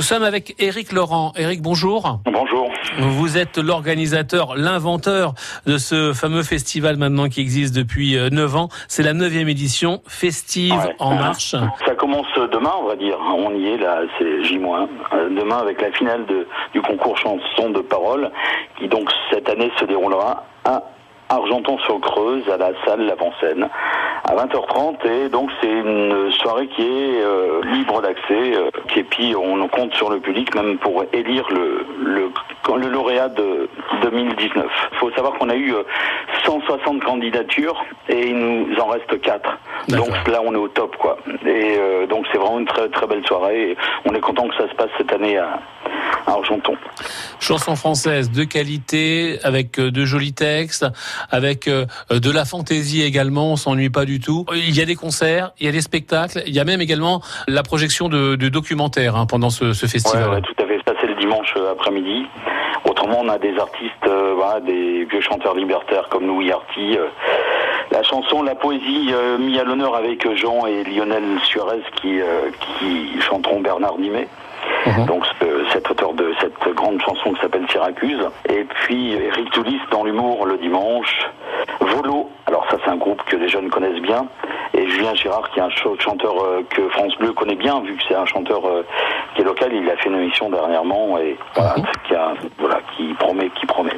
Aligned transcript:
Nous 0.00 0.06
sommes 0.06 0.22
avec 0.22 0.54
Éric 0.58 0.92
Laurent. 0.92 1.34
Éric, 1.36 1.60
bonjour. 1.60 2.20
Bonjour. 2.24 2.70
Vous 3.00 3.36
êtes 3.36 3.58
l'organisateur, 3.58 4.54
l'inventeur 4.56 5.34
de 5.66 5.76
ce 5.76 6.14
fameux 6.14 6.42
festival 6.42 6.96
maintenant 6.96 7.28
qui 7.28 7.42
existe 7.42 7.76
depuis 7.76 8.16
9 8.32 8.56
ans. 8.56 8.68
C'est 8.88 9.02
la 9.02 9.12
neuvième 9.12 9.50
édition, 9.50 10.00
Festive 10.08 10.72
Ouais. 10.72 10.96
en 11.00 11.16
marche. 11.16 11.54
Ça 11.84 11.94
commence 11.98 12.24
demain, 12.50 12.72
on 12.82 12.86
va 12.88 12.96
dire. 12.96 13.18
On 13.36 13.50
y 13.54 13.66
est 13.74 13.76
là, 13.76 14.00
c'est 14.18 14.42
J-. 14.44 14.58
Euh, 15.12 15.28
Demain 15.38 15.58
avec 15.58 15.78
la 15.82 15.92
finale 15.92 16.24
de- 16.24 16.46
du 16.72 16.80
concours 16.80 17.18
chanson 17.18 17.68
de 17.68 17.80
parole 17.80 18.30
qui 18.78 18.88
donc 18.88 19.10
cette 19.30 19.50
année 19.50 19.70
se 19.78 19.84
déroulera 19.84 20.46
à 20.64 20.82
Argenton-sur-Creuse 21.30 22.48
à 22.50 22.56
la 22.56 22.72
salle 22.84 23.06
L'Avant-Scène 23.06 23.68
à 24.24 24.34
20h30 24.34 25.06
et 25.08 25.28
donc 25.28 25.50
c'est 25.60 25.70
une 25.70 26.30
soirée 26.32 26.66
qui 26.68 26.82
est 26.82 27.22
euh, 27.22 27.62
libre 27.64 28.02
d'accès 28.02 28.54
euh, 28.56 28.70
et 28.96 29.02
puis 29.04 29.34
on 29.34 29.66
compte 29.68 29.94
sur 29.94 30.10
le 30.10 30.20
public 30.20 30.54
même 30.54 30.78
pour 30.78 31.04
élire 31.12 31.46
le, 31.50 31.86
le, 32.02 32.30
le 32.76 32.88
lauréat 32.88 33.28
de 33.28 33.68
2019. 34.02 34.66
Il 34.92 34.98
faut 34.98 35.10
savoir 35.12 35.34
qu'on 35.34 35.48
a 35.48 35.54
eu 35.54 35.72
euh, 35.72 35.82
160 36.44 37.02
candidatures 37.02 37.82
et 38.08 38.28
il 38.28 38.36
nous 38.36 38.78
en 38.78 38.88
reste 38.88 39.20
4. 39.20 39.58
D'accord. 39.88 40.06
Donc 40.06 40.28
là 40.28 40.40
on 40.44 40.52
est 40.52 40.58
au 40.58 40.68
top 40.68 40.96
quoi. 40.96 41.16
Et 41.46 41.76
euh, 41.78 42.06
donc 42.06 42.26
c'est 42.32 42.38
vraiment 42.38 42.58
une 42.58 42.66
très 42.66 42.88
très 42.88 43.06
belle 43.06 43.24
soirée 43.26 43.70
et 43.70 43.76
on 44.04 44.14
est 44.14 44.20
content 44.20 44.48
que 44.48 44.56
ça 44.56 44.68
se 44.68 44.74
passe 44.74 44.90
cette 44.98 45.12
année 45.12 45.38
à 45.38 45.60
Argenton. 46.26 46.74
Chanson 47.38 47.76
française 47.76 48.30
de 48.30 48.44
qualité, 48.44 49.38
avec 49.42 49.78
euh, 49.78 49.90
de 49.90 50.04
jolis 50.04 50.32
textes, 50.32 50.86
avec 51.30 51.68
euh, 51.68 51.86
de 52.10 52.30
la 52.30 52.44
fantaisie 52.44 53.02
également, 53.02 53.52
on 53.52 53.56
s'ennuie 53.56 53.90
pas 53.90 54.04
du 54.04 54.20
tout. 54.20 54.44
Il 54.54 54.76
y 54.76 54.80
a 54.80 54.84
des 54.84 54.96
concerts, 54.96 55.52
il 55.58 55.66
y 55.66 55.68
a 55.68 55.72
des 55.72 55.80
spectacles, 55.80 56.42
il 56.46 56.54
y 56.54 56.60
a 56.60 56.64
même 56.64 56.80
également 56.80 57.20
la 57.48 57.62
projection 57.62 58.08
de, 58.08 58.36
de 58.36 58.48
documentaires 58.48 59.16
hein, 59.16 59.26
pendant 59.26 59.50
ce, 59.50 59.72
festival. 59.72 60.30
ouais, 60.30 60.40
tout 60.42 60.62
à 60.62 60.66
fait. 60.66 60.78
Ça, 60.86 60.94
c'est 61.00 61.06
le 61.06 61.14
dimanche 61.16 61.54
euh, 61.56 61.72
après-midi. 61.72 62.26
Autrement, 62.84 63.18
on 63.20 63.28
a 63.28 63.38
des 63.38 63.56
artistes, 63.58 64.06
euh, 64.06 64.32
voilà, 64.36 64.60
des 64.60 65.04
vieux 65.04 65.20
chanteurs 65.20 65.54
libertaires 65.54 66.08
comme 66.10 66.26
Louis 66.26 66.50
Arty. 66.50 66.96
euh, 66.96 67.06
la 67.90 68.02
chanson, 68.04 68.42
la 68.42 68.54
poésie 68.54 69.10
euh, 69.12 69.36
mis 69.38 69.58
à 69.58 69.64
l'honneur 69.64 69.94
avec 69.96 70.26
Jean 70.36 70.66
et 70.66 70.84
Lionel 70.84 71.24
Suarez 71.44 71.82
qui, 72.00 72.20
euh, 72.20 72.50
qui 72.78 73.20
chanteront 73.20 73.60
Bernard 73.60 73.98
Nimet. 73.98 74.28
Mhm. 74.86 75.06
Donc 75.06 75.24
cet 75.72 75.90
auteur 75.90 76.12
de 76.14 76.32
cette 76.40 76.74
grande 76.74 77.00
chanson 77.02 77.32
qui 77.32 77.40
s'appelle 77.40 77.66
Syracuse. 77.70 78.28
Et 78.48 78.64
puis 78.64 79.12
Eric 79.12 79.50
Toulis 79.50 79.80
dans 79.90 80.04
l'humour 80.04 80.46
le 80.46 80.56
dimanche. 80.58 81.28
Volo, 81.80 82.28
alors 82.46 82.64
ça 82.70 82.76
c'est 82.84 82.90
un 82.90 82.96
groupe 82.96 83.22
que 83.24 83.36
les 83.36 83.48
jeunes 83.48 83.70
connaissent 83.70 84.00
bien. 84.02 84.26
Et 84.74 84.86
Julien 84.88 85.14
Girard 85.14 85.50
qui 85.50 85.58
est 85.58 85.62
un 85.62 85.70
ch- 85.70 85.86
chanteur 85.98 86.34
euh, 86.42 86.62
que 86.70 86.88
France 86.90 87.14
Bleu 87.18 87.32
connaît 87.32 87.56
bien 87.56 87.80
vu 87.80 87.94
que 87.96 88.02
c'est 88.08 88.14
un 88.14 88.26
chanteur 88.26 88.64
euh, 88.66 88.84
qui 89.34 89.42
est 89.42 89.44
local. 89.44 89.70
Il 89.72 89.88
a 89.90 89.96
fait 89.96 90.08
une 90.08 90.16
émission 90.16 90.50
dernièrement 90.50 91.18
et 91.18 91.36
voilà, 91.54 91.74
Mhm. 91.76 91.84
qui, 92.06 92.14
a- 92.14 92.34
voilà, 92.58 92.78
qui 92.96 93.12
promet, 93.14 93.50
qui 93.50 93.66
promet. 93.66 93.92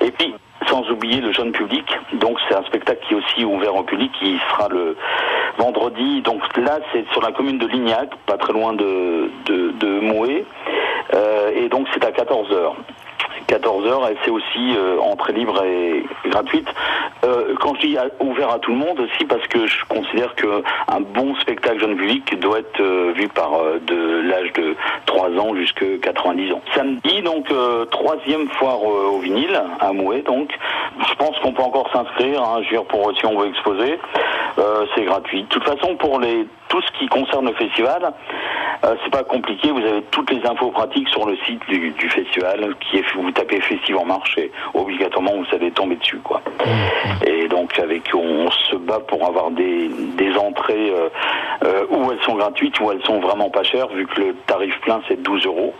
Et 0.00 0.10
puis 0.10 0.34
sans 0.68 0.88
oublier 0.90 1.20
le 1.20 1.32
jeune 1.32 1.52
public. 1.52 1.84
Donc 2.12 2.38
c'est 2.48 2.54
un 2.54 2.62
spectacle 2.64 3.00
qui 3.08 3.14
est 3.14 3.16
aussi 3.16 3.44
ouvert 3.44 3.74
au 3.74 3.82
public, 3.82 4.12
qui 4.20 4.38
sera 4.50 4.68
le 4.68 4.94
vendredi. 5.58 6.20
Donc 6.22 6.40
là 6.56 6.78
c'est 6.92 7.04
sur 7.12 7.22
la 7.22 7.32
commune 7.32 7.58
de 7.58 7.66
Lignac, 7.66 8.10
pas 8.26 8.36
très 8.36 8.52
loin 8.52 8.72
de, 8.74 9.30
de, 9.46 9.70
de 9.72 10.00
Mouet. 10.00 10.44
Euh, 11.14 11.50
et 11.54 11.68
donc 11.68 11.86
c'est 11.92 12.04
à 12.04 12.10
14h. 12.10 12.74
14h 13.48 14.12
et 14.12 14.16
c'est 14.24 14.30
aussi 14.30 14.76
euh, 14.76 14.98
entrée 15.00 15.32
libre 15.32 15.62
et 15.64 16.04
gratuite. 16.28 16.68
Euh, 17.24 17.54
quand 17.60 17.74
je 17.76 17.80
dis 17.80 17.96
ouvert 18.20 18.50
à 18.50 18.58
tout 18.58 18.70
le 18.70 18.76
monde 18.76 19.00
aussi 19.00 19.24
parce 19.24 19.46
que 19.48 19.66
je 19.66 19.84
considère 19.86 20.34
que 20.36 20.62
un 20.88 21.00
bon 21.00 21.34
spectacle 21.36 21.80
jeune 21.80 21.96
public 21.96 22.38
doit 22.38 22.60
être 22.60 22.82
vu 23.12 23.28
par 23.28 23.50
de 23.86 24.20
l'âge 24.28 24.52
de 24.54 24.76
3 25.06 25.30
ans 25.38 25.54
jusqu'à 25.56 25.98
90 26.02 26.52
ans. 26.52 26.62
Samedi 26.74 27.22
donc 27.22 27.52
troisième 27.90 28.48
foire 28.50 28.82
au 28.82 29.18
vinyle 29.18 29.60
à 29.80 29.92
Mouet 29.92 30.22
donc 30.22 30.50
je 31.08 31.14
pense 31.14 31.36
qu'on 31.40 31.52
peut 31.52 31.62
encore 31.62 31.90
s'inscrire 31.92 32.42
hein, 32.42 32.62
je 32.62 32.76
veux 32.76 32.82
dire, 32.82 33.14
si 33.18 33.26
on 33.26 33.38
veut 33.38 33.48
exposer 33.48 33.98
c'est 34.94 35.04
gratuit. 35.04 35.42
De 35.42 35.48
toute 35.48 35.64
façon 35.64 35.96
pour 35.96 36.20
les 36.20 36.46
tout 36.68 36.80
ce 36.80 36.98
qui 36.98 37.06
concerne 37.08 37.46
le 37.46 37.54
festival 37.54 38.12
euh, 38.84 38.94
c'est 39.04 39.10
pas 39.10 39.24
compliqué, 39.24 39.70
vous 39.70 39.78
avez 39.78 40.02
toutes 40.10 40.30
les 40.30 40.44
infos 40.46 40.70
pratiques 40.70 41.08
sur 41.10 41.26
le 41.26 41.36
site 41.46 41.60
du, 41.68 41.90
du 41.90 42.08
festival, 42.08 42.74
qui 42.80 42.98
est 42.98 43.04
vous 43.14 43.30
tapez 43.30 43.60
Festive 43.60 43.96
en 43.98 44.04
marche 44.04 44.38
et 44.38 44.50
obligatoirement 44.74 45.32
vous 45.36 45.54
allez 45.54 45.70
tomber 45.70 45.96
dessus 45.96 46.18
quoi. 46.18 46.40
Et 47.26 47.48
donc 47.48 47.78
avec 47.78 48.02
on 48.14 48.50
se 48.50 48.76
bat 48.76 49.00
pour 49.00 49.26
avoir 49.26 49.50
des, 49.50 49.88
des 50.16 50.34
entrées 50.36 50.90
euh, 50.90 51.08
euh, 51.64 51.84
où 51.90 52.10
elles 52.10 52.22
sont 52.22 52.36
gratuites, 52.36 52.78
où 52.80 52.90
elles 52.90 53.02
sont 53.04 53.20
vraiment 53.20 53.50
pas 53.50 53.62
chères, 53.62 53.88
vu 53.88 54.06
que 54.06 54.20
le 54.20 54.34
tarif 54.46 54.78
plein 54.80 55.00
c'est 55.08 55.20
12 55.22 55.46
euros 55.46 55.74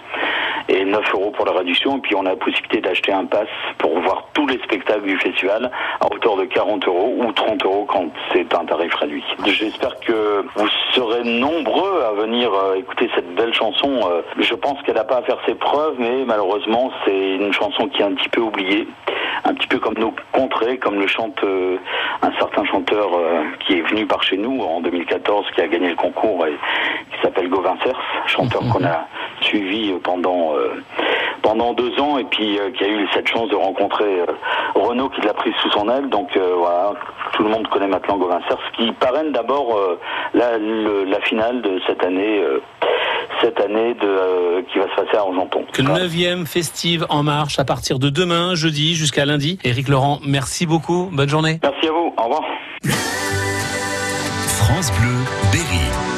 et 0.71 0.85
9 0.85 1.15
euros 1.15 1.31
pour 1.33 1.45
la 1.45 1.53
réduction. 1.53 1.99
Et 1.99 2.01
puis 2.01 2.15
on 2.15 2.25
a 2.27 2.31
la 2.31 2.37
possibilité 2.37 2.81
d'acheter 2.81 3.13
un 3.13 3.25
pass 3.25 3.49
pour 3.79 3.99
voir 4.01 4.29
tous 4.33 4.47
les 4.47 4.59
spectacles 4.59 5.03
du 5.03 5.19
festival 5.19 5.71
à 6.01 6.07
hauteur 6.07 6.37
de 6.37 6.45
40 6.45 6.87
euros 6.87 7.15
ou 7.19 7.33
30 7.33 7.65
euros 7.65 7.85
quand 7.89 8.07
c'est 8.33 8.55
un 8.55 8.65
tarif 8.65 8.95
réduit. 8.95 9.25
J'espère 9.45 9.99
que 10.01 10.45
vous 10.55 10.69
serez 10.93 11.25
nombreux 11.25 12.03
à 12.03 12.13
venir 12.13 12.53
euh, 12.53 12.77
écouter 12.77 13.11
cette 13.15 13.35
belle 13.35 13.53
chanson. 13.53 14.01
Euh, 14.11 14.23
je 14.39 14.55
pense 14.55 14.81
qu'elle 14.83 14.95
n'a 14.95 15.05
pas 15.05 15.19
à 15.19 15.23
faire 15.23 15.39
ses 15.47 15.55
preuves, 15.55 15.97
mais 15.99 16.25
malheureusement 16.25 16.91
c'est 17.05 17.35
une 17.35 17.53
chanson 17.53 17.89
qui 17.89 18.03
est 18.03 18.05
un 18.05 18.15
petit 18.15 18.29
peu 18.29 18.41
oubliée. 18.41 18.87
Un 19.45 19.55
petit 19.55 19.67
peu 19.69 19.79
comme 19.79 19.95
nos 19.95 20.15
contrées, 20.33 20.79
comme 20.79 21.01
le 21.01 21.07
chante 21.07 21.43
euh, 21.45 21.77
un 22.23 22.31
certain 22.39 22.65
chanteur 22.65 23.09
euh, 23.15 23.43
qui 23.67 23.79
est 23.79 23.83
venu 23.83 24.07
par 24.07 24.23
chez 24.23 24.37
nous 24.37 24.61
en 24.63 24.81
2014, 24.81 25.47
qui 25.55 25.61
a 25.63 25.69
gagné 25.69 25.89
le 25.91 25.97
concours 25.97 26.47
et 26.47 26.53
qui 27.13 27.21
s'appelle 27.23 27.49
Gauvin 27.49 27.77
Cers, 27.83 27.99
chanteur 28.27 28.61
qu'on 28.73 28.85
a 28.85 29.07
suivi 29.41 29.93
pendant 30.03 30.55
euh, 30.55 30.83
pendant 31.43 31.73
deux 31.73 31.99
ans 31.99 32.19
et 32.19 32.25
puis 32.25 32.59
qui 32.77 32.85
a 32.85 32.89
eu 32.89 33.09
cette 33.15 33.29
chance 33.29 33.49
de 33.49 33.57
rencontrer 33.57 34.23
Renaud 34.75 35.09
qui 35.09 35.23
l'a 35.23 35.33
pris 35.33 35.53
sous 35.63 35.71
son 35.71 35.89
aile. 35.89 36.09
Donc 36.11 36.37
voilà, 36.37 36.93
tout 37.33 37.43
le 37.43 37.49
monde 37.49 37.67
connaît 37.69 37.87
maintenant 37.89 38.19
Gauvin 38.19 38.41
Cers, 38.47 38.59
qui 38.77 38.93
parraine 38.93 39.33
d'abord 39.33 39.75
la, 40.35 40.59
le- 40.59 41.05
la 41.05 41.21
finale 41.23 41.63
de 41.63 41.81
cette 41.87 42.05
année, 42.05 42.43
cette 43.43 43.61
année 43.61 43.95
de, 43.95 44.07
euh, 44.07 44.63
qui 44.73 44.79
va 44.79 44.85
se 44.85 45.03
passer 45.03 45.17
à 45.17 45.21
Argenton. 45.21 45.65
Que 45.73 45.83
le 45.83 45.93
neuvième 45.93 46.47
festive 46.47 47.07
en 47.09 47.23
marche 47.23 47.59
à 47.59 47.65
partir 47.65 47.99
de 47.99 48.11
demain, 48.11 48.55
jeudi, 48.55 48.95
jusqu'à 48.95 49.25
lundi. 49.25 49.59
Éric 49.65 49.89
Laurent, 49.89 50.21
merci 50.25 50.67
beaucoup. 50.67 51.09
Bonne 51.13 51.29
journée. 51.29 51.61
Merci 51.63 51.87
à 51.87 51.93
vous. 51.93 52.15
Au 52.17 52.23
revoir. 52.25 52.43
France 54.47 54.93
Bleu, 55.01 56.10